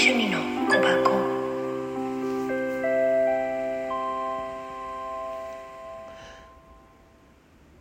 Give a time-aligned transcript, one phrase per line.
[0.00, 1.10] 趣味の小箱。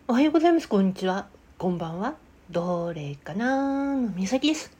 [0.07, 0.67] おはようございます。
[0.67, 1.27] こんにちは。
[1.60, 2.15] こんばんは。
[2.49, 4.71] どれかなのみさきです。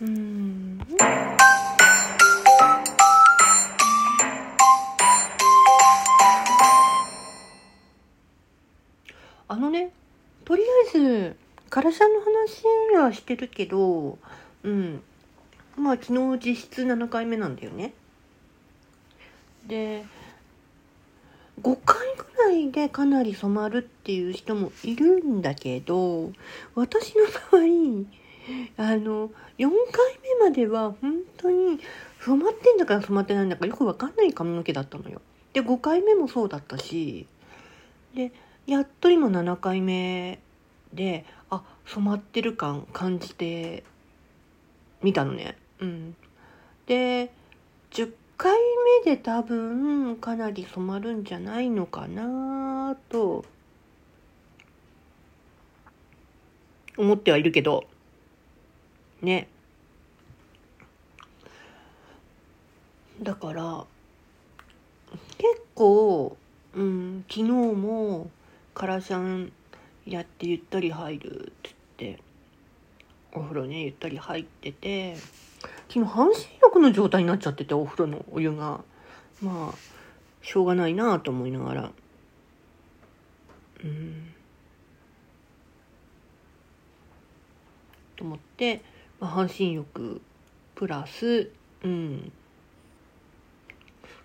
[0.00, 0.78] うん。
[9.48, 9.90] あのね
[10.44, 11.36] とりあえず
[11.70, 14.16] からさんの話はしてるけど
[14.62, 15.02] うん。
[15.76, 17.92] まあ昨日実質7回目なんだよね。
[19.66, 20.04] で
[21.62, 26.32] 5回ぐらいでかなり染まるっていう人もいるんだけど
[26.74, 29.68] 私の場合あの4回
[30.40, 31.78] 目までは本当に
[32.20, 35.20] 染まってんだから染まってないんだからよくわかんない髪の毛だったのよ。
[35.52, 37.26] で5回目もそうだったし
[38.14, 38.32] で
[38.66, 40.40] やっと今7回目
[40.94, 43.84] であ染まってる感感じて
[45.02, 45.56] みたのね。
[45.82, 46.16] うん。
[46.86, 47.30] で
[47.90, 48.56] 10回
[49.04, 53.44] 目で多分かなり染まるんじゃないのかなと
[56.96, 57.84] 思ってはいるけど。
[59.20, 59.48] ね。
[63.20, 63.84] だから
[65.38, 66.36] 結構、
[66.74, 68.30] うん、昨日も
[68.74, 69.52] カラシャン
[70.06, 72.31] やってゆったり入るっつって。
[73.32, 75.16] お風呂ねゆったり入ってて。
[75.88, 78.80] 昨日半身浴の状態になっちゃっててお風呂のお湯が。
[79.40, 79.92] まあ
[80.42, 81.92] しょうがないなと思いながら。
[83.84, 84.32] うん。
[88.16, 88.82] と思って、
[89.20, 90.20] まあ、半身浴
[90.74, 91.50] プラス
[91.82, 92.32] うん。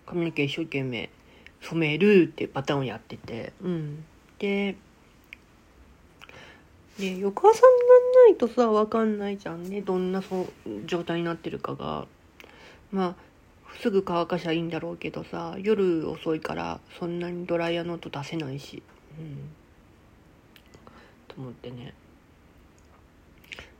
[0.06, 1.10] 髪の毛一生懸命
[1.60, 3.52] 染めるってパターンをやってて。
[3.62, 4.04] うん。
[4.38, 4.76] で
[6.98, 9.82] で翌朝になんないとさ分かんないじゃんね。
[9.82, 10.46] どんなそう
[10.86, 12.06] 状態になってるかが。
[12.90, 13.28] まあ
[13.80, 18.82] すぐ乾かしゃいいんだろうけどさ夜遅いからそんなにドライヤーの音出せないし。
[19.18, 19.50] うん。
[21.28, 21.94] と思ってね。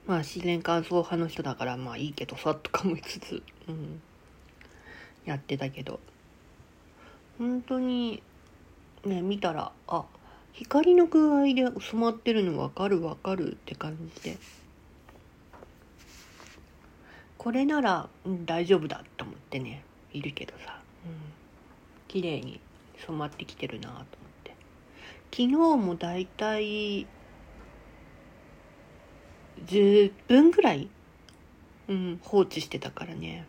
[0.07, 4.01] まあ自然乾燥派の人だからまあいいけどさとか思いつつうん。
[5.25, 5.99] やってたけど。
[7.39, 8.23] 本当に
[9.05, 10.05] ね見たらあ
[10.53, 14.39] 光の具合で染まってるの分かる分かるって感じで。
[17.37, 19.85] これなら、うん、大丈夫だと思ってね。
[20.13, 21.13] いるけどさ、うん、
[22.09, 22.61] 綺麗に
[23.07, 24.05] 染まってきてるなと思っ
[24.45, 24.57] て。
[25.31, 27.07] 昨日もだいたい
[29.67, 30.89] 10分ぐらい、
[31.89, 33.47] うん、放置してたからね。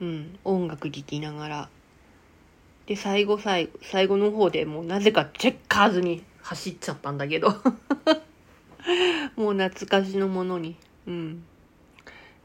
[0.00, 0.38] うん。
[0.44, 1.68] 音楽聴きながら。
[2.90, 7.50] で最後最後最後の方でもうなぜかチェッカーズに走っちゃったんだけど。
[9.36, 10.74] もう懐かしのものに。
[11.06, 11.44] うん。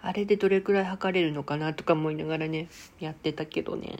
[0.03, 2.67] あれでどれくらい測れるのかなとか思いながらね
[2.99, 3.97] やってたけどね。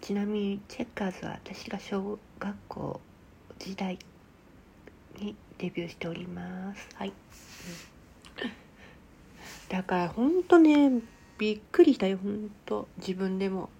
[0.00, 3.00] ちなみにチェッカーズは私が小学校
[3.60, 3.96] 時代
[5.20, 6.88] にデビューしております。
[6.96, 7.12] はい、
[9.72, 11.00] だからほんとね
[11.38, 13.70] びっくりしたよほんと自分でも。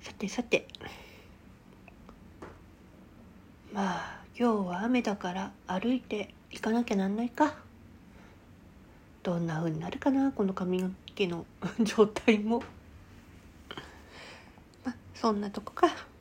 [0.00, 0.66] さてさて。
[3.74, 7.54] まあ今日は雨だから歩いて行かなきゃなんないか。
[9.22, 11.44] どんな風になるかなこの髪の毛の
[11.84, 12.62] 状態も。
[14.86, 16.11] まあそんなとこか。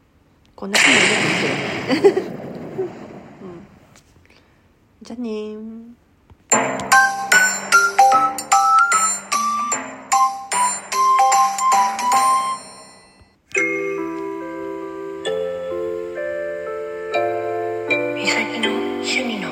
[0.62, 0.94] こんな感
[1.96, 3.66] じで、うん、
[5.02, 5.96] じゃねー。
[18.16, 19.50] 美咲の趣味の